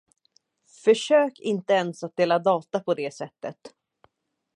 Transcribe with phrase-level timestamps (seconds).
[0.83, 3.57] Försök inte ens att dela data på det sättet.